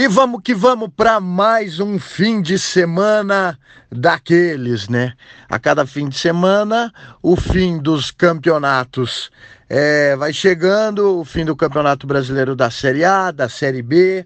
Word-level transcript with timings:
E 0.00 0.08
vamos 0.08 0.40
que 0.42 0.54
vamos 0.54 0.88
para 0.96 1.20
mais 1.20 1.78
um 1.78 1.98
fim 1.98 2.40
de 2.40 2.58
semana 2.58 3.58
daqueles, 3.92 4.88
né? 4.88 5.12
A 5.46 5.58
cada 5.58 5.84
fim 5.84 6.08
de 6.08 6.18
semana, 6.18 6.90
o 7.22 7.36
fim 7.36 7.76
dos 7.76 8.10
campeonatos 8.10 9.30
é, 9.68 10.16
vai 10.16 10.32
chegando, 10.32 11.20
o 11.20 11.22
fim 11.22 11.44
do 11.44 11.54
Campeonato 11.54 12.06
Brasileiro 12.06 12.56
da 12.56 12.70
Série 12.70 13.04
A, 13.04 13.30
da 13.30 13.46
Série 13.46 13.82
B. 13.82 14.24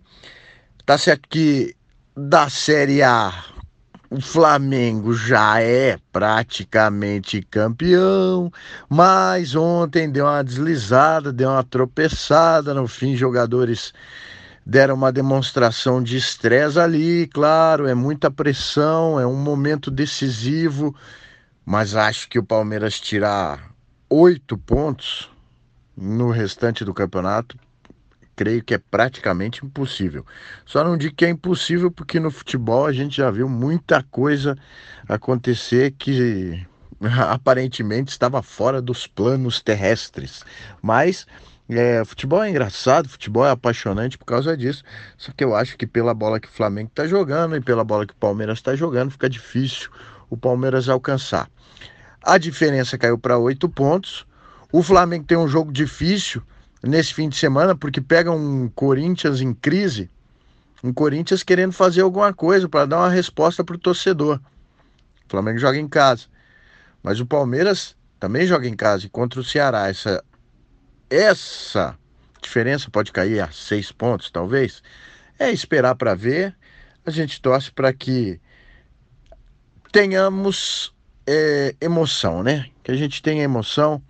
Tá 0.86 0.96
certo 0.96 1.28
que 1.28 1.74
da 2.16 2.48
Série 2.48 3.02
A 3.02 3.34
o 4.08 4.20
Flamengo 4.20 5.12
já 5.12 5.60
é 5.60 5.98
praticamente 6.12 7.42
campeão, 7.50 8.48
mas 8.88 9.56
ontem 9.56 10.08
deu 10.08 10.26
uma 10.26 10.44
deslizada, 10.44 11.32
deu 11.32 11.50
uma 11.50 11.64
tropeçada, 11.64 12.72
no 12.72 12.86
fim 12.86 13.16
jogadores 13.16 13.92
deram 14.64 14.94
uma 14.94 15.12
demonstração 15.12 16.02
de 16.02 16.16
estresse 16.16 16.78
ali, 16.78 17.26
claro, 17.26 17.86
é 17.86 17.94
muita 17.94 18.30
pressão, 18.30 19.20
é 19.20 19.26
um 19.26 19.36
momento 19.36 19.90
decisivo, 19.90 20.94
mas 21.64 21.94
acho 21.94 22.28
que 22.28 22.38
o 22.38 22.44
Palmeiras 22.44 22.98
tirar 22.98 23.70
oito 24.08 24.56
pontos 24.56 25.30
no 25.96 26.30
restante 26.30 26.84
do 26.84 26.94
campeonato, 26.94 27.58
creio 28.34 28.64
que 28.64 28.74
é 28.74 28.78
praticamente 28.78 29.64
impossível. 29.64 30.24
Só 30.64 30.82
não 30.82 30.96
digo 30.96 31.14
que 31.14 31.24
é 31.24 31.30
impossível 31.30 31.90
porque 31.90 32.18
no 32.18 32.30
futebol 32.30 32.86
a 32.86 32.92
gente 32.92 33.16
já 33.16 33.30
viu 33.30 33.48
muita 33.48 34.02
coisa 34.02 34.56
acontecer 35.08 35.92
que 35.92 36.66
aparentemente 37.28 38.10
estava 38.10 38.42
fora 38.42 38.80
dos 38.80 39.06
planos 39.06 39.60
terrestres, 39.60 40.42
mas 40.82 41.26
é, 41.68 42.04
futebol 42.04 42.42
é 42.42 42.50
engraçado, 42.50 43.08
futebol 43.08 43.46
é 43.46 43.50
apaixonante 43.50 44.18
por 44.18 44.26
causa 44.26 44.56
disso. 44.56 44.82
Só 45.16 45.32
que 45.32 45.42
eu 45.42 45.54
acho 45.54 45.76
que 45.78 45.86
pela 45.86 46.12
bola 46.12 46.38
que 46.38 46.48
o 46.48 46.50
Flamengo 46.50 46.90
está 46.90 47.06
jogando 47.06 47.56
e 47.56 47.60
pela 47.60 47.82
bola 47.82 48.06
que 48.06 48.12
o 48.12 48.16
Palmeiras 48.16 48.58
está 48.58 48.76
jogando, 48.76 49.10
fica 49.10 49.28
difícil 49.28 49.90
o 50.28 50.36
Palmeiras 50.36 50.88
alcançar. 50.88 51.48
A 52.22 52.38
diferença 52.38 52.98
caiu 52.98 53.18
para 53.18 53.38
oito 53.38 53.68
pontos. 53.68 54.26
O 54.72 54.82
Flamengo 54.82 55.24
tem 55.24 55.38
um 55.38 55.48
jogo 55.48 55.72
difícil 55.72 56.42
nesse 56.82 57.14
fim 57.14 57.28
de 57.28 57.36
semana, 57.36 57.74
porque 57.74 58.00
pega 58.00 58.30
um 58.30 58.68
Corinthians 58.68 59.40
em 59.40 59.54
crise, 59.54 60.10
um 60.82 60.92
Corinthians 60.92 61.42
querendo 61.42 61.72
fazer 61.72 62.02
alguma 62.02 62.32
coisa 62.34 62.68
para 62.68 62.84
dar 62.84 62.98
uma 62.98 63.08
resposta 63.08 63.64
para 63.64 63.76
o 63.76 63.78
torcedor. 63.78 64.38
O 65.26 65.30
Flamengo 65.30 65.58
joga 65.58 65.78
em 65.78 65.88
casa. 65.88 66.24
Mas 67.02 67.20
o 67.20 67.26
Palmeiras 67.26 67.96
também 68.20 68.46
joga 68.46 68.66
em 68.68 68.74
casa 68.74 69.06
e 69.06 69.08
contra 69.08 69.40
o 69.40 69.44
Ceará. 69.44 69.88
Essa 69.88 70.22
essa 71.14 71.96
diferença 72.42 72.90
pode 72.90 73.12
cair 73.12 73.40
a 73.40 73.50
seis 73.50 73.90
pontos, 73.92 74.30
talvez. 74.30 74.82
É 75.38 75.50
esperar 75.50 75.94
para 75.94 76.14
ver. 76.14 76.54
A 77.06 77.10
gente 77.10 77.40
torce 77.40 77.70
para 77.70 77.92
que 77.92 78.40
tenhamos 79.92 80.94
é, 81.26 81.74
emoção, 81.80 82.42
né? 82.42 82.66
Que 82.82 82.90
a 82.90 82.96
gente 82.96 83.22
tenha 83.22 83.42
emoção 83.42 84.02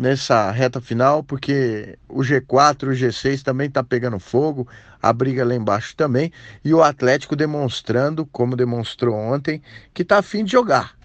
nessa 0.00 0.50
reta 0.50 0.80
final, 0.80 1.22
porque 1.22 1.98
o 2.08 2.20
G4, 2.20 2.84
o 2.84 2.92
G6 2.92 3.42
também 3.42 3.68
está 3.68 3.84
pegando 3.84 4.18
fogo, 4.18 4.66
a 5.02 5.12
briga 5.12 5.44
lá 5.44 5.54
embaixo 5.54 5.94
também, 5.94 6.32
e 6.64 6.72
o 6.72 6.82
Atlético 6.82 7.36
demonstrando, 7.36 8.24
como 8.24 8.56
demonstrou 8.56 9.14
ontem, 9.14 9.62
que 9.92 10.00
está 10.00 10.18
afim 10.18 10.42
de 10.42 10.52
jogar. 10.52 10.96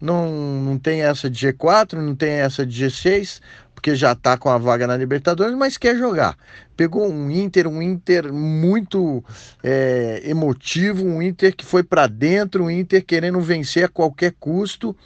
Não, 0.00 0.30
não 0.62 0.78
tem 0.78 1.02
essa 1.02 1.28
de 1.28 1.46
G4, 1.46 1.94
não 1.94 2.14
tem 2.14 2.30
essa 2.30 2.64
de 2.64 2.86
G6, 2.86 3.40
porque 3.76 3.94
já 3.94 4.12
está 4.12 4.38
com 4.38 4.48
a 4.48 4.56
vaga 4.56 4.86
na 4.86 4.96
Libertadores, 4.96 5.54
mas 5.54 5.76
quer 5.76 5.96
jogar. 5.96 6.36
Pegou 6.74 7.06
um 7.06 7.30
Inter, 7.30 7.68
um 7.68 7.82
Inter 7.82 8.32
muito 8.32 9.22
é, 9.62 10.22
emotivo, 10.24 11.04
um 11.04 11.20
Inter 11.20 11.54
que 11.54 11.64
foi 11.64 11.82
para 11.82 12.06
dentro, 12.06 12.64
um 12.64 12.70
Inter 12.70 13.04
querendo 13.04 13.38
vencer 13.38 13.84
a 13.84 13.88
qualquer 13.88 14.34
custo, 14.40 14.96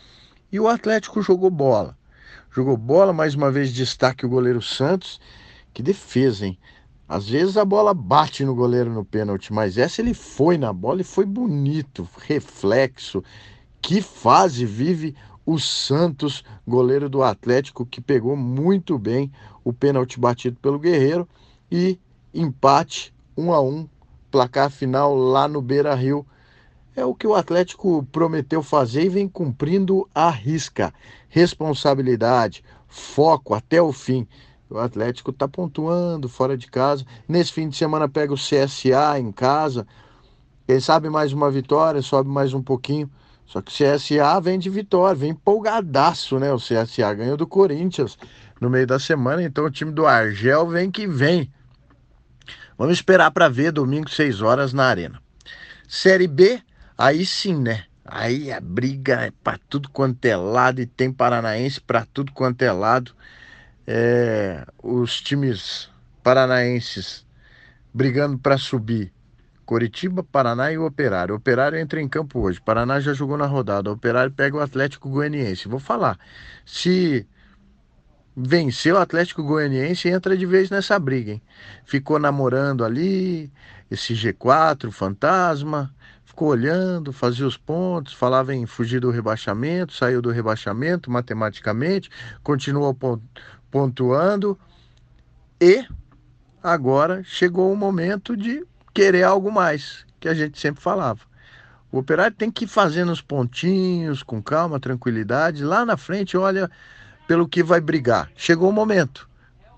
e 0.52 0.60
o 0.60 0.68
Atlético 0.68 1.20
jogou 1.20 1.50
bola. 1.50 1.98
Jogou 2.54 2.76
bola, 2.76 3.12
mais 3.12 3.34
uma 3.34 3.50
vez 3.50 3.72
destaque 3.72 4.24
o 4.24 4.28
goleiro 4.28 4.62
Santos, 4.62 5.20
que 5.74 5.82
defesa, 5.82 6.46
hein? 6.46 6.56
Às 7.08 7.28
vezes 7.28 7.56
a 7.56 7.64
bola 7.64 7.92
bate 7.92 8.44
no 8.44 8.54
goleiro 8.54 8.88
no 8.88 9.04
pênalti, 9.04 9.52
mas 9.52 9.76
essa 9.76 10.00
ele 10.00 10.14
foi 10.14 10.56
na 10.56 10.72
bola 10.72 11.00
e 11.00 11.04
foi 11.04 11.26
bonito, 11.26 12.08
reflexo. 12.28 13.22
Que 13.82 14.00
fase 14.00 14.64
vive 14.64 15.16
o 15.50 15.58
Santos, 15.58 16.44
goleiro 16.64 17.08
do 17.08 17.24
Atlético, 17.24 17.84
que 17.84 18.00
pegou 18.00 18.36
muito 18.36 18.96
bem 18.96 19.32
o 19.64 19.72
pênalti 19.72 20.20
batido 20.20 20.56
pelo 20.62 20.78
Guerreiro 20.78 21.28
e 21.68 21.98
empate 22.32 23.12
1 23.36 23.52
a 23.52 23.60
1, 23.60 23.88
placar 24.30 24.70
final 24.70 25.12
lá 25.12 25.48
no 25.48 25.60
Beira-Rio. 25.60 26.24
É 26.94 27.04
o 27.04 27.16
que 27.16 27.26
o 27.26 27.34
Atlético 27.34 28.06
prometeu 28.12 28.62
fazer 28.62 29.06
e 29.06 29.08
vem 29.08 29.28
cumprindo 29.28 30.08
a 30.14 30.30
risca. 30.30 30.94
Responsabilidade, 31.28 32.62
foco 32.86 33.52
até 33.52 33.82
o 33.82 33.92
fim. 33.92 34.28
O 34.68 34.78
Atlético 34.78 35.32
está 35.32 35.48
pontuando 35.48 36.28
fora 36.28 36.56
de 36.56 36.68
casa. 36.68 37.04
Nesse 37.26 37.52
fim 37.52 37.68
de 37.68 37.76
semana 37.76 38.08
pega 38.08 38.32
o 38.32 38.36
CSA 38.36 39.18
em 39.18 39.32
casa. 39.32 39.84
Quem 40.64 40.78
sabe 40.78 41.10
mais 41.10 41.32
uma 41.32 41.50
vitória, 41.50 42.00
sobe 42.02 42.30
mais 42.30 42.54
um 42.54 42.62
pouquinho. 42.62 43.10
Só 43.50 43.60
que 43.60 43.72
o 43.72 43.74
CSA 43.74 44.40
vem 44.40 44.60
de 44.60 44.70
vitória, 44.70 45.12
vem 45.12 45.30
empolgadaço, 45.30 46.38
né? 46.38 46.52
O 46.52 46.56
CSA 46.56 47.12
ganhou 47.12 47.36
do 47.36 47.48
Corinthians 47.48 48.16
no 48.60 48.70
meio 48.70 48.86
da 48.86 48.96
semana, 48.96 49.42
então 49.42 49.64
o 49.64 49.70
time 49.70 49.90
do 49.90 50.06
Argel 50.06 50.68
vem 50.68 50.88
que 50.88 51.04
vem. 51.04 51.52
Vamos 52.78 52.94
esperar 52.94 53.32
para 53.32 53.48
ver 53.48 53.72
domingo, 53.72 54.08
6 54.08 54.40
horas 54.40 54.72
na 54.72 54.84
Arena. 54.84 55.20
Série 55.88 56.28
B, 56.28 56.62
aí 56.96 57.26
sim, 57.26 57.60
né? 57.60 57.86
Aí 58.04 58.52
a 58.52 58.60
briga 58.60 59.22
é 59.22 59.32
para 59.42 59.58
tudo 59.68 59.90
quanto 59.90 60.24
é 60.26 60.36
lado 60.36 60.80
e 60.80 60.86
tem 60.86 61.12
paranaense 61.12 61.80
para 61.80 62.06
tudo 62.06 62.30
quanto 62.30 62.62
é 62.62 62.70
lado. 62.70 63.12
É, 63.84 64.64
os 64.80 65.20
times 65.20 65.90
paranaenses 66.22 67.26
brigando 67.92 68.38
para 68.38 68.56
subir 68.56 69.12
Coritiba, 69.70 70.24
Paraná 70.24 70.72
e 70.72 70.78
o 70.78 70.84
Operário. 70.84 71.32
O 71.32 71.38
Operário 71.38 71.78
entra 71.78 72.00
em 72.00 72.08
campo 72.08 72.40
hoje. 72.40 72.60
Paraná 72.60 72.98
já 72.98 73.12
jogou 73.12 73.36
na 73.36 73.46
rodada. 73.46 73.88
O 73.88 73.92
Operário 73.92 74.32
pega 74.32 74.56
o 74.56 74.60
Atlético 74.60 75.08
Goianiense. 75.08 75.68
Vou 75.68 75.78
falar. 75.78 76.18
Se 76.66 77.24
vencer 78.36 78.92
o 78.92 78.98
Atlético 78.98 79.44
Goianiense, 79.44 80.08
entra 80.08 80.36
de 80.36 80.44
vez 80.44 80.70
nessa 80.70 80.98
briga, 80.98 81.34
hein? 81.34 81.42
Ficou 81.84 82.18
namorando 82.18 82.84
ali, 82.84 83.48
esse 83.88 84.12
G4, 84.12 84.90
fantasma. 84.90 85.94
Ficou 86.24 86.48
olhando, 86.48 87.12
fazia 87.12 87.46
os 87.46 87.56
pontos, 87.56 88.12
falava 88.12 88.52
em 88.52 88.66
fugir 88.66 88.98
do 88.98 89.12
rebaixamento, 89.12 89.92
saiu 89.92 90.20
do 90.20 90.32
rebaixamento 90.32 91.08
matematicamente, 91.12 92.10
continuou 92.42 92.92
pontuando. 93.70 94.58
E 95.60 95.86
agora 96.60 97.22
chegou 97.22 97.72
o 97.72 97.76
momento 97.76 98.36
de 98.36 98.68
querer 99.00 99.22
algo 99.22 99.50
mais, 99.50 100.04
que 100.20 100.28
a 100.28 100.34
gente 100.34 100.60
sempre 100.60 100.82
falava. 100.82 101.20
O 101.90 101.96
operário 101.96 102.36
tem 102.36 102.50
que 102.50 102.66
ir 102.66 102.68
fazendo 102.68 103.10
os 103.10 103.22
pontinhos, 103.22 104.22
com 104.22 104.42
calma, 104.42 104.78
tranquilidade. 104.78 105.64
Lá 105.64 105.86
na 105.86 105.96
frente, 105.96 106.36
olha 106.36 106.70
pelo 107.26 107.48
que 107.48 107.62
vai 107.62 107.80
brigar. 107.80 108.30
Chegou 108.36 108.68
o 108.68 108.72
momento. 108.72 109.26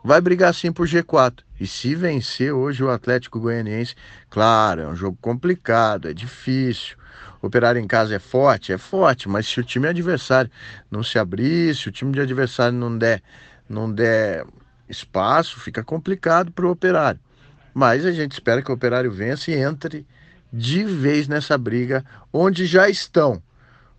Vai 0.03 0.21
brigar 0.21 0.53
sim 0.53 0.73
por 0.73 0.89
G4. 0.89 1.45
E 1.61 1.69
se 1.69 1.95
vencer 1.95 2.53
hoje 2.53 2.83
o 2.83 2.91
Atlético 2.91 3.39
Goianiense, 3.39 3.95
claro, 4.29 4.81
é 4.81 4.89
um 4.89 4.97
jogo 4.97 5.17
complicado, 5.21 6.09
é 6.09 6.13
difícil. 6.13 6.97
Operário 7.41 7.81
em 7.81 7.87
casa 7.87 8.17
é 8.17 8.19
forte? 8.19 8.73
É 8.73 8.79
forte, 8.79 9.29
mas 9.29 9.47
se 9.47 9.61
o 9.61 9.63
time 9.63 9.87
adversário 9.87 10.51
não 10.91 11.05
se 11.05 11.17
abrir, 11.17 11.77
se 11.77 11.89
o 11.89 11.93
time 11.93 12.11
de 12.11 12.21
adversário 12.21 12.77
não 12.77 12.99
der, 12.99 13.23
não 13.69 13.89
der 13.89 14.45
espaço, 14.89 15.61
fica 15.61 15.85
complicado 15.85 16.51
para 16.51 16.67
o 16.67 16.71
operário. 16.73 17.21
Mas 17.75 18.05
a 18.05 18.13
gente 18.13 18.33
espera 18.33 18.63
que 18.63 18.71
o 18.71 18.75
Operário 18.75 19.11
vença 19.11 19.51
e 19.51 19.55
entre 19.55 20.07
de 20.53 20.85
vez 20.85 21.27
nessa 21.27 21.57
briga, 21.57 22.05
onde 22.33 22.67
já 22.67 22.89
estão 22.89 23.43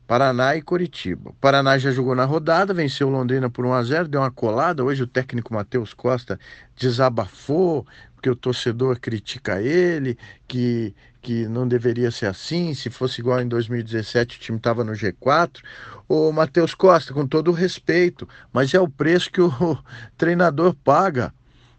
Paraná 0.06 0.56
e 0.56 0.62
Coritiba. 0.62 1.32
O 1.32 1.34
Paraná 1.34 1.78
já 1.78 1.92
jogou 1.92 2.14
na 2.14 2.26
rodada, 2.26 2.74
venceu 2.74 3.10
Londrina 3.10 3.50
por 3.50 3.66
1 3.66 3.74
a 3.74 3.84
0 3.84 4.08
deu 4.08 4.22
uma 4.22 4.30
colada. 4.30 4.84
Hoje 4.84 5.04
o 5.04 5.08
técnico 5.08 5.54
Matheus 5.54 5.94
Costa 5.94 6.40
desabafou, 6.76 7.88
porque 8.14 8.30
o 8.30 8.36
torcedor 8.36 9.00
critica 9.00 9.62
ele, 9.62 10.18
que, 10.48 10.94
que 11.22 11.48
não 11.48 11.68
deveria 11.68 12.12
ser 12.12 12.28
assim. 12.28 12.74
Se 12.74 12.90
fosse 12.90 13.22
igual 13.22 13.42
em 13.42 13.48
2017, 13.48 14.38
o 14.38 14.40
time 14.40 14.58
estava 14.58 14.84
no 14.84 14.92
G4. 14.92 15.62
O 16.08 16.32
Matheus 16.32 16.76
Costa, 16.76 17.14
com 17.14 17.26
todo 17.26 17.48
o 17.50 17.54
respeito, 17.54 18.28
mas 18.52 18.74
é 18.74 18.80
o 18.80 18.90
preço 18.90 19.32
que 19.32 19.42
o 19.42 19.52
treinador 20.18 20.76
paga. 20.84 21.34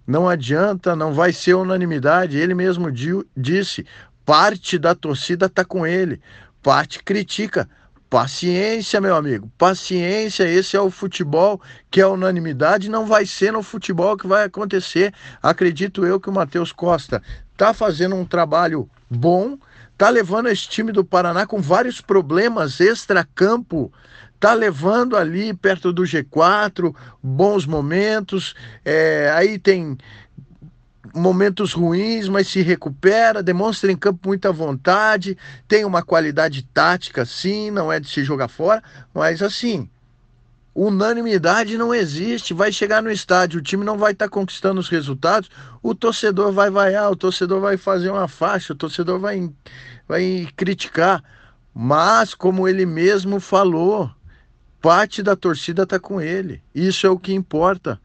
Não 0.06 0.28
adianta, 0.28 0.94
não 0.94 1.12
vai 1.12 1.32
ser 1.32 1.54
unanimidade. 1.54 2.38
Ele 2.38 2.54
mesmo 2.54 2.90
disse: 3.36 3.86
parte 4.24 4.78
da 4.78 4.94
torcida 4.94 5.46
está 5.46 5.64
com 5.64 5.86
ele, 5.86 6.20
parte 6.62 7.02
critica. 7.02 7.68
Paciência, 8.10 9.00
meu 9.00 9.16
amigo, 9.16 9.50
paciência. 9.58 10.44
Esse 10.44 10.76
é 10.76 10.80
o 10.80 10.90
futebol 10.90 11.60
que 11.90 12.00
é 12.00 12.06
unanimidade. 12.06 12.88
Não 12.88 13.06
vai 13.06 13.26
ser 13.26 13.52
no 13.52 13.60
futebol 13.60 14.16
que 14.16 14.26
vai 14.26 14.44
acontecer. 14.44 15.12
Acredito 15.42 16.06
eu 16.06 16.20
que 16.20 16.30
o 16.30 16.32
Matheus 16.32 16.70
Costa 16.70 17.20
está 17.50 17.74
fazendo 17.74 18.14
um 18.14 18.24
trabalho 18.24 18.88
bom, 19.10 19.58
está 19.94 20.10
levando 20.10 20.48
esse 20.48 20.68
time 20.68 20.92
do 20.92 21.04
Paraná 21.04 21.46
com 21.46 21.60
vários 21.62 22.00
problemas 22.00 22.80
extra-campo, 22.80 23.92
está 24.34 24.52
levando 24.52 25.16
ali 25.16 25.54
perto 25.54 25.92
do 25.92 26.02
G4, 26.02 26.94
bons 27.22 27.64
momentos, 27.64 28.54
é, 28.84 29.32
aí 29.34 29.58
tem 29.58 29.96
momentos 31.14 31.72
ruins, 31.72 32.28
mas 32.28 32.48
se 32.48 32.60
recupera, 32.60 33.42
demonstra 33.42 33.90
em 33.90 33.96
campo 33.96 34.28
muita 34.28 34.52
vontade, 34.52 35.38
tem 35.68 35.84
uma 35.84 36.02
qualidade 36.02 36.62
tática, 36.74 37.24
sim, 37.24 37.70
não 37.70 37.92
é 37.92 38.00
de 38.00 38.08
se 38.08 38.24
jogar 38.24 38.48
fora, 38.48 38.82
mas 39.14 39.42
assim, 39.42 39.88
unanimidade 40.74 41.78
não 41.78 41.94
existe. 41.94 42.52
Vai 42.52 42.72
chegar 42.72 43.02
no 43.02 43.10
estádio, 43.10 43.60
o 43.60 43.62
time 43.62 43.84
não 43.84 43.96
vai 43.96 44.12
estar 44.12 44.26
tá 44.26 44.30
conquistando 44.30 44.80
os 44.80 44.88
resultados, 44.88 45.48
o 45.82 45.94
torcedor 45.94 46.52
vai 46.52 46.70
vaiar, 46.70 47.10
o 47.10 47.16
torcedor 47.16 47.60
vai 47.60 47.76
fazer 47.76 48.10
uma 48.10 48.26
faixa, 48.26 48.72
o 48.72 48.76
torcedor 48.76 49.20
vai, 49.20 49.48
vai 50.08 50.48
criticar. 50.56 51.22
Mas, 51.72 52.34
como 52.34 52.68
ele 52.68 52.86
mesmo 52.86 53.40
falou, 53.40 54.10
parte 54.80 55.22
da 55.22 55.36
torcida 55.36 55.84
está 55.84 55.98
com 55.98 56.20
ele. 56.20 56.62
Isso 56.74 57.06
é 57.06 57.10
o 57.10 57.18
que 57.18 57.32
importa. 57.32 58.00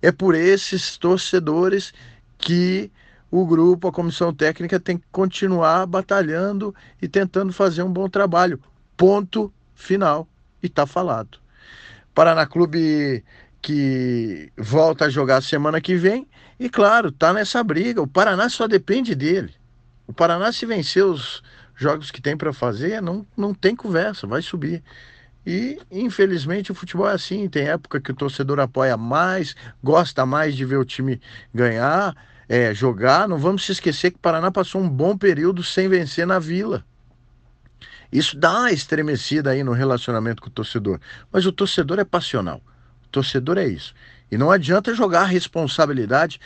É 0.00 0.12
por 0.12 0.34
esses 0.34 0.96
torcedores 0.96 1.92
que 2.38 2.90
o 3.30 3.44
grupo, 3.46 3.88
a 3.88 3.92
comissão 3.92 4.32
técnica, 4.32 4.78
tem 4.78 4.98
que 4.98 5.04
continuar 5.10 5.86
batalhando 5.86 6.74
e 7.00 7.08
tentando 7.08 7.52
fazer 7.52 7.82
um 7.82 7.92
bom 7.92 8.08
trabalho. 8.08 8.60
Ponto 8.96 9.52
final. 9.74 10.28
E 10.62 10.66
está 10.66 10.86
falado. 10.86 11.38
Paraná 12.16 12.46
Clube 12.46 13.22
que 13.60 14.50
volta 14.56 15.04
a 15.04 15.10
jogar 15.10 15.42
semana 15.42 15.82
que 15.82 15.96
vem 15.96 16.26
e 16.58 16.66
claro, 16.66 17.12
tá 17.12 17.30
nessa 17.30 17.62
briga. 17.62 18.00
O 18.00 18.06
Paraná 18.06 18.48
só 18.48 18.66
depende 18.66 19.14
dele. 19.14 19.52
O 20.06 20.14
Paraná 20.14 20.50
se 20.50 20.64
vencer 20.64 21.04
os 21.04 21.42
jogos 21.74 22.10
que 22.10 22.22
tem 22.22 22.34
para 22.34 22.54
fazer, 22.54 23.02
não, 23.02 23.26
não 23.36 23.52
tem 23.52 23.76
conversa, 23.76 24.26
vai 24.26 24.40
subir. 24.40 24.82
E 25.44 25.78
infelizmente 25.90 26.72
o 26.72 26.74
futebol 26.74 27.06
é 27.06 27.12
assim, 27.12 27.50
tem 27.50 27.68
época 27.68 28.00
que 28.00 28.12
o 28.12 28.16
torcedor 28.16 28.60
apoia 28.60 28.96
mais, 28.96 29.54
gosta 29.84 30.24
mais 30.24 30.56
de 30.56 30.64
ver 30.64 30.78
o 30.78 30.86
time 30.86 31.20
ganhar, 31.54 32.16
é, 32.48 32.72
jogar. 32.72 33.28
Não 33.28 33.36
vamos 33.36 33.66
se 33.66 33.72
esquecer 33.72 34.10
que 34.10 34.16
o 34.16 34.20
Paraná 34.20 34.50
passou 34.50 34.80
um 34.80 34.88
bom 34.88 35.18
período 35.18 35.62
sem 35.62 35.86
vencer 35.86 36.26
na 36.26 36.38
Vila. 36.38 36.82
Isso 38.10 38.36
dá 38.36 38.60
uma 38.60 38.72
estremecida 38.72 39.50
aí 39.50 39.62
no 39.62 39.72
relacionamento 39.72 40.42
com 40.42 40.48
o 40.48 40.52
torcedor. 40.52 41.00
Mas 41.32 41.46
o 41.46 41.52
torcedor 41.52 41.98
é 41.98 42.04
passional. 42.04 42.62
O 43.04 43.08
torcedor 43.08 43.58
é 43.58 43.66
isso. 43.66 43.94
E 44.30 44.36
não 44.36 44.50
adianta 44.50 44.94
jogar 44.94 45.22
a 45.22 45.26
responsabilidade. 45.26 46.40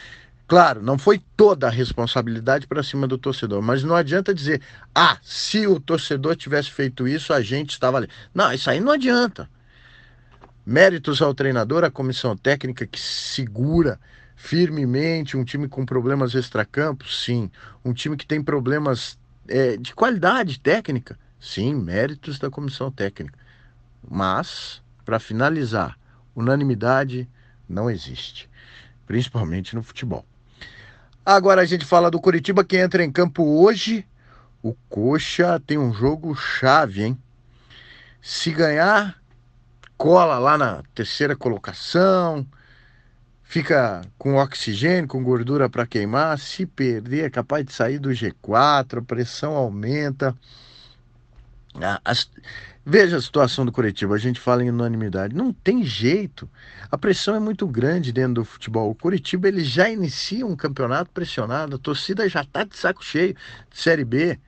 Claro, 0.47 0.83
não 0.83 0.99
foi 0.99 1.23
toda 1.37 1.69
a 1.69 1.71
responsabilidade 1.71 2.67
para 2.67 2.83
cima 2.83 3.07
do 3.07 3.17
torcedor, 3.17 3.63
mas 3.63 3.85
não 3.85 3.95
adianta 3.95 4.35
dizer, 4.35 4.61
ah, 4.95 5.17
se 5.23 5.67
o 5.67 5.79
torcedor 5.79 6.35
tivesse 6.35 6.71
feito 6.71 7.07
isso, 7.07 7.33
a 7.33 7.41
gente 7.41 7.71
estava 7.71 7.99
ali. 7.99 8.09
Não, 8.35 8.53
isso 8.53 8.69
aí 8.69 8.81
não 8.81 8.93
adianta. 8.93 9.49
Méritos 10.67 11.23
ao 11.23 11.33
treinador, 11.35 11.85
à 11.85 11.91
comissão 11.91 12.37
técnica 12.37 12.87
que 12.87 13.01
segura 13.01 13.99
firmemente 14.41 15.37
um 15.37 15.45
time 15.45 15.69
com 15.69 15.85
problemas 15.85 16.35
extracampos, 16.35 17.25
sim. 17.25 17.51
Um 17.85 17.93
time 17.93 18.17
que 18.17 18.27
tem 18.27 18.43
problemas 18.43 19.19
é, 19.47 19.77
de 19.77 19.95
qualidade 19.95 20.59
técnica, 20.59 21.19
Sim, 21.41 21.75
méritos 21.75 22.39
da 22.39 22.51
comissão 22.51 22.91
técnica. 22.91 23.39
Mas, 24.09 24.83
para 25.05 25.19
finalizar, 25.19 25.99
unanimidade 26.35 27.29
não 27.69 27.91
existe, 27.91 28.49
principalmente 29.07 29.75
no 29.75 29.83
futebol. 29.83 30.25
Agora 31.25 31.63
a 31.63 31.65
gente 31.65 31.85
fala 31.85 32.11
do 32.11 32.21
Curitiba 32.21 32.65
que 32.65 32.77
entra 32.77 33.05
em 33.05 33.11
campo 33.11 33.43
hoje. 33.43 34.07
O 34.63 34.75
Coxa 34.89 35.61
tem 35.67 35.79
um 35.79 35.93
jogo 35.93 36.35
chave, 36.35 37.05
hein? 37.05 37.19
Se 38.21 38.51
ganhar, 38.51 39.19
cola 39.97 40.39
lá 40.39 40.59
na 40.59 40.83
terceira 40.95 41.35
colocação, 41.35 42.47
fica 43.43 44.03
com 44.19 44.37
oxigênio, 44.37 45.09
com 45.09 45.23
gordura 45.23 45.71
para 45.71 45.87
queimar. 45.87 46.39
Se 46.39 46.67
perder, 46.67 47.25
é 47.27 47.31
capaz 47.31 47.65
de 47.65 47.73
sair 47.73 47.99
do 47.99 48.11
G4, 48.11 48.99
a 48.99 49.03
pressão 49.03 49.57
aumenta. 49.57 50.37
As, 52.05 52.31
veja 52.85 53.17
a 53.17 53.21
situação 53.21 53.65
do 53.65 53.73
Curitiba, 53.73 54.15
a 54.15 54.19
gente 54.19 54.41
fala 54.41 54.65
em 54.65 54.71
unanimidade. 54.71 55.35
Não 55.35 55.53
tem 55.53 55.85
jeito. 55.85 56.49
A 56.91 56.99
pressão 56.99 57.35
é 57.35 57.41
muito 57.41 57.67
grande 57.67 58.13
dentro 58.13 58.35
do 58.35 58.45
futebol. 58.45 58.91
O 58.91 58.95
Curitiba 58.95 59.49
ele 59.49 59.65
já 59.65 59.89
inicia 59.89 60.47
um 60.47 60.57
campeonato 60.57 61.11
pressionado, 61.11 61.77
a 61.77 61.79
torcida 61.79 62.29
já 62.29 62.43
está 62.43 62.65
de 62.65 62.77
saco 62.77 63.05
cheio 63.05 63.35
de 63.71 63.79
Série 63.79 64.05
B. 64.05 64.39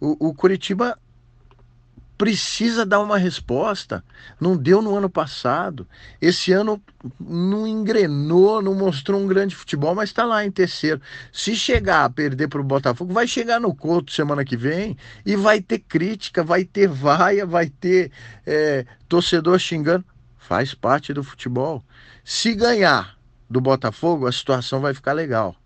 O, 0.00 0.28
o 0.28 0.34
Curitiba 0.34 0.98
precisa 2.16 2.86
dar 2.86 3.00
uma 3.00 3.18
resposta. 3.18 4.04
Não 4.40 4.56
deu 4.56 4.80
no 4.80 4.96
ano 4.96 5.10
passado. 5.10 5.86
Esse 6.20 6.52
ano 6.52 6.80
não 7.18 7.66
engrenou, 7.66 8.62
não 8.62 8.74
mostrou 8.74 9.20
um 9.20 9.26
grande 9.26 9.54
futebol, 9.54 9.94
mas 9.94 10.10
está 10.10 10.24
lá 10.24 10.44
em 10.44 10.50
terceiro. 10.50 11.00
Se 11.32 11.56
chegar 11.56 12.04
a 12.04 12.10
perder 12.10 12.48
para 12.48 12.60
o 12.60 12.64
Botafogo, 12.64 13.12
vai 13.12 13.26
chegar 13.26 13.60
no 13.60 13.74
Couto 13.74 14.12
semana 14.12 14.44
que 14.44 14.56
vem 14.56 14.96
e 15.24 15.36
vai 15.36 15.60
ter 15.60 15.80
crítica, 15.80 16.42
vai 16.42 16.64
ter 16.64 16.88
vaia, 16.88 17.44
vai 17.44 17.68
ter 17.68 18.10
é, 18.46 18.86
torcedor 19.08 19.58
xingando. 19.58 20.04
Faz 20.38 20.74
parte 20.74 21.12
do 21.12 21.24
futebol. 21.24 21.82
Se 22.22 22.54
ganhar 22.54 23.16
do 23.48 23.60
Botafogo, 23.60 24.26
a 24.26 24.32
situação 24.32 24.80
vai 24.80 24.92
ficar 24.92 25.12
legal 25.12 25.56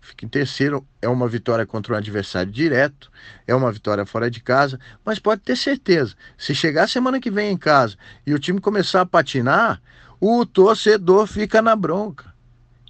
fica 0.00 0.24
em 0.24 0.28
terceiro. 0.28 0.86
É 1.00 1.08
uma 1.08 1.28
vitória 1.28 1.66
contra 1.66 1.94
um 1.94 1.96
adversário 1.96 2.50
direto, 2.50 3.10
é 3.46 3.54
uma 3.54 3.70
vitória 3.72 4.04
fora 4.06 4.30
de 4.30 4.40
casa, 4.40 4.78
mas 5.04 5.18
pode 5.18 5.42
ter 5.42 5.56
certeza, 5.56 6.14
se 6.36 6.54
chegar 6.54 6.88
semana 6.88 7.20
que 7.20 7.30
vem 7.30 7.52
em 7.52 7.56
casa 7.56 7.96
e 8.26 8.34
o 8.34 8.38
time 8.38 8.60
começar 8.60 9.00
a 9.00 9.06
patinar, 9.06 9.80
o 10.20 10.44
torcedor 10.44 11.26
fica 11.26 11.62
na 11.62 11.76
bronca. 11.76 12.32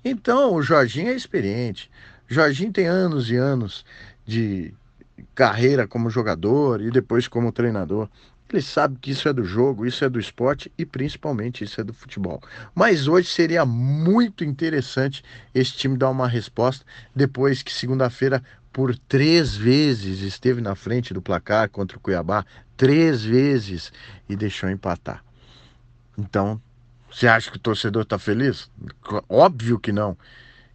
Então, 0.05 0.55
o 0.55 0.63
Jorginho 0.63 1.11
é 1.11 1.15
experiente. 1.15 1.91
Jorginho 2.27 2.73
tem 2.73 2.87
anos 2.87 3.31
e 3.31 3.37
anos 3.37 3.85
de 4.27 4.73
carreira 5.35 5.87
como 5.87 6.11
jogador 6.11 6.81
e 6.81 6.91
depois 6.91 7.29
como 7.29 7.53
treinador. 7.53 8.09
Ele 8.51 8.63
sabe 8.63 8.99
que 8.99 9.11
isso 9.11 9.29
é 9.29 9.33
do 9.33 9.45
jogo, 9.45 9.85
isso 9.85 10.05
é 10.05 10.09
do 10.09 10.19
esporte 10.19 10.73
e 10.79 10.87
principalmente 10.87 11.63
isso 11.63 11.81
é 11.81 11.85
do 11.85 11.93
futebol. 11.93 12.41
Mas 12.75 13.07
hoje 13.07 13.29
seria 13.29 13.67
muito 13.67 14.43
interessante 14.43 15.23
esse 15.55 15.73
time 15.73 15.99
dar 15.99 16.09
uma 16.09 16.27
resposta 16.27 16.85
depois 17.15 17.63
que 17.63 17.71
segunda-feira 17.71 18.43
por 18.73 18.97
três 18.97 19.55
vezes 19.55 20.21
esteve 20.21 20.63
na 20.63 20.75
frente 20.75 21.13
do 21.13 21.21
placar 21.21 21.69
contra 21.69 21.99
o 21.99 22.01
Cuiabá, 22.01 22.45
três 22.77 23.23
vezes 23.23 23.93
e 24.29 24.35
deixou 24.35 24.71
empatar. 24.71 25.23
Então, 26.17 26.61
você 27.11 27.27
acha 27.27 27.51
que 27.51 27.57
o 27.57 27.61
torcedor 27.61 28.03
está 28.03 28.19
feliz? 28.19 28.71
Óbvio 29.29 29.79
que 29.79 29.93
não. 29.93 30.17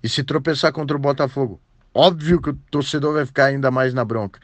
E 0.04 0.10
se 0.10 0.24
tropeçar 0.24 0.72
contra 0.72 0.96
o 0.96 1.00
Botafogo? 1.00 1.60
Óbvio 1.94 2.42
que 2.42 2.50
o 2.50 2.54
torcedor 2.70 3.14
vai 3.14 3.26
ficar 3.26 3.46
ainda 3.46 3.72
mais 3.72 3.94
na 3.94 4.06
bronca 4.06 4.40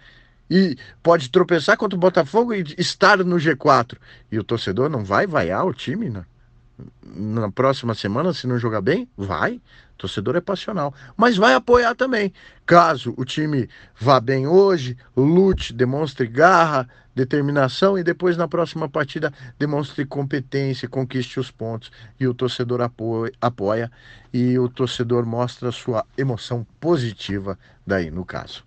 e 0.50 0.78
pode 1.04 1.30
tropeçar 1.30 1.78
contra 1.78 1.96
o 1.96 2.00
Botafogo 2.00 2.54
e 2.54 2.64
estar 2.78 3.18
no 3.20 3.36
G4. 3.36 3.98
E 4.32 4.40
o 4.40 4.44
torcedor 4.44 4.90
não 4.90 5.04
vai 5.04 5.28
vaiar 5.28 5.66
o 5.66 5.74
time 5.74 6.10
na, 6.10 6.26
na 7.04 7.52
próxima 7.52 7.94
semana 7.94 8.34
se 8.34 8.48
não 8.48 8.58
jogar 8.58 8.82
bem? 8.82 9.08
Vai. 9.16 9.62
O 9.94 9.98
torcedor 9.98 10.36
é 10.36 10.42
passional. 10.42 10.94
Mas 11.16 11.38
vai 11.38 11.54
apoiar 11.54 11.94
também. 11.94 12.34
Caso 12.66 13.14
o 13.18 13.26
time 13.26 13.70
vá 14.00 14.20
bem 14.20 14.48
hoje, 14.48 14.98
lute, 15.16 15.74
demonstre 15.74 16.26
garra, 16.26 16.88
determinação 17.14 17.98
e 17.98 18.04
depois 18.04 18.38
na 18.38 18.48
próxima 18.48 18.88
partida 18.88 19.34
demonstre 19.58 20.06
competência, 20.06 20.88
conquiste 20.88 21.40
os 21.40 21.52
pontos 21.52 21.92
e 22.20 22.26
o 22.28 22.34
torcedor 22.34 22.82
apoia, 22.82 23.32
apoia 23.42 23.92
e 24.34 24.58
o 24.58 24.70
torcedor 24.70 25.26
mostra 25.26 25.72
sua 25.72 26.06
emoção 26.18 26.66
positiva 26.80 27.60
daí 27.86 28.10
no 28.10 28.24
caso. 28.24 28.64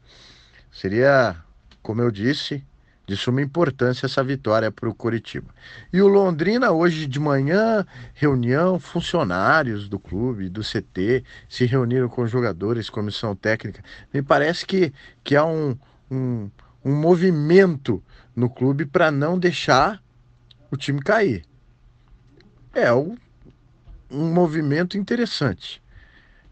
Seria 0.70 1.36
como 1.82 2.00
eu 2.00 2.10
disse, 2.10 2.64
de 3.06 3.16
suma 3.16 3.42
importância 3.42 4.06
essa 4.06 4.22
vitória 4.22 4.70
para 4.70 4.88
o 4.88 4.94
Curitiba. 4.94 5.52
E 5.92 6.00
o 6.00 6.08
Londrina, 6.08 6.70
hoje 6.70 7.06
de 7.06 7.18
manhã, 7.18 7.84
reunião, 8.14 8.78
funcionários 8.78 9.88
do 9.88 9.98
clube, 9.98 10.48
do 10.48 10.62
CT, 10.62 11.24
se 11.48 11.66
reuniram 11.66 12.08
com 12.08 12.26
jogadores, 12.26 12.88
comissão 12.88 13.34
técnica. 13.34 13.82
Me 14.14 14.22
parece 14.22 14.64
que, 14.64 14.92
que 15.24 15.34
há 15.34 15.44
um, 15.44 15.76
um, 16.10 16.50
um 16.84 16.94
movimento 16.94 18.02
no 18.34 18.48
clube 18.48 18.86
para 18.86 19.10
não 19.10 19.38
deixar 19.38 20.02
o 20.70 20.76
time 20.76 21.02
cair. 21.02 21.44
É 22.72 22.92
um, 22.92 23.16
um 24.10 24.32
movimento 24.32 24.96
interessante. 24.96 25.82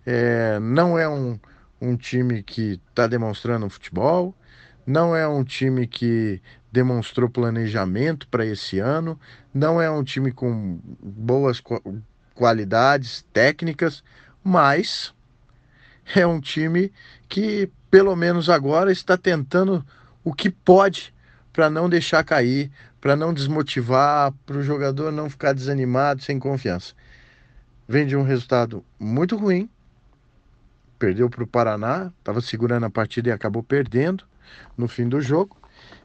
É, 0.04 0.58
não 0.58 0.98
é 0.98 1.08
um, 1.08 1.38
um 1.80 1.96
time 1.96 2.42
que 2.42 2.80
está 2.90 3.06
demonstrando 3.06 3.64
um 3.64 3.70
futebol, 3.70 4.34
não 4.90 5.14
é 5.14 5.26
um 5.26 5.44
time 5.44 5.86
que 5.86 6.42
demonstrou 6.72 7.30
planejamento 7.30 8.26
para 8.26 8.44
esse 8.44 8.80
ano, 8.80 9.18
não 9.54 9.80
é 9.80 9.88
um 9.88 10.02
time 10.02 10.32
com 10.32 10.80
boas 11.00 11.62
qualidades 12.34 13.24
técnicas, 13.32 14.02
mas 14.42 15.14
é 16.14 16.26
um 16.26 16.40
time 16.40 16.92
que, 17.28 17.70
pelo 17.88 18.16
menos 18.16 18.50
agora, 18.50 18.90
está 18.90 19.16
tentando 19.16 19.84
o 20.24 20.34
que 20.34 20.50
pode 20.50 21.14
para 21.52 21.70
não 21.70 21.88
deixar 21.88 22.24
cair, 22.24 22.70
para 23.00 23.14
não 23.14 23.32
desmotivar, 23.32 24.32
para 24.44 24.56
o 24.56 24.62
jogador 24.62 25.12
não 25.12 25.30
ficar 25.30 25.52
desanimado, 25.52 26.22
sem 26.22 26.38
confiança. 26.38 26.94
Vem 27.86 28.06
de 28.06 28.16
um 28.16 28.24
resultado 28.24 28.84
muito 28.98 29.36
ruim, 29.36 29.70
perdeu 30.98 31.30
para 31.30 31.44
o 31.44 31.46
Paraná, 31.46 32.12
estava 32.18 32.40
segurando 32.40 32.86
a 32.86 32.90
partida 32.90 33.28
e 33.28 33.32
acabou 33.32 33.62
perdendo 33.62 34.29
no 34.76 34.88
fim 34.88 35.08
do 35.08 35.20
jogo. 35.20 35.56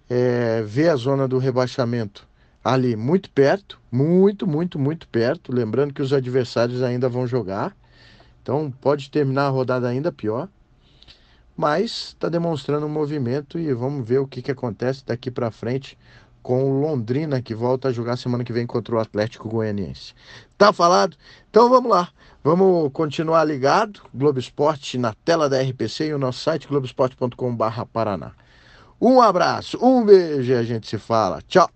É, 0.09 0.61
vê 0.63 0.89
a 0.89 0.95
zona 0.95 1.27
do 1.27 1.37
rebaixamento 1.37 2.27
ali 2.63 2.95
muito 2.95 3.29
perto, 3.29 3.79
muito, 3.91 4.47
muito, 4.47 4.79
muito 4.79 5.07
perto. 5.07 5.53
Lembrando 5.53 5.93
que 5.93 6.01
os 6.01 6.11
adversários 6.11 6.81
ainda 6.81 7.07
vão 7.07 7.27
jogar, 7.27 7.75
então 8.41 8.71
pode 8.81 9.11
terminar 9.11 9.45
a 9.45 9.49
rodada 9.49 9.87
ainda 9.87 10.11
pior. 10.11 10.49
Mas 11.55 12.09
está 12.09 12.27
demonstrando 12.27 12.85
um 12.85 12.89
movimento 12.89 13.57
e 13.57 13.71
vamos 13.73 14.05
ver 14.07 14.19
o 14.19 14.27
que, 14.27 14.41
que 14.41 14.51
acontece 14.51 15.05
daqui 15.05 15.31
para 15.31 15.51
frente 15.51 15.97
com 16.45 16.63
o 16.63 16.79
Londrina, 16.79 17.41
que 17.41 17.55
volta 17.55 17.87
a 17.87 17.91
jogar 17.91 18.17
semana 18.17 18.43
que 18.43 18.53
vem 18.53 18.67
contra 18.67 18.93
o 18.93 18.99
Atlético 18.99 19.49
Goianiense. 19.49 20.13
Tá 20.55 20.71
falado? 20.71 21.17
Então 21.49 21.67
vamos 21.71 21.89
lá. 21.89 22.09
Vamos 22.43 22.91
continuar 22.93 23.43
ligado. 23.45 24.01
Globo 24.13 24.37
Esporte 24.37 24.95
na 24.95 25.11
tela 25.25 25.49
da 25.49 25.59
RPC 25.59 26.09
e 26.09 26.13
o 26.13 26.19
nosso 26.19 26.41
site 26.41 26.67
globoesporte.com.br 26.67 27.85
Paraná. 27.91 28.33
Um 29.01 29.19
abraço, 29.19 29.83
um 29.83 30.05
beijo 30.05 30.51
e 30.51 30.55
a 30.55 30.61
gente 30.61 30.87
se 30.87 30.99
fala. 30.99 31.41
Tchau. 31.47 31.74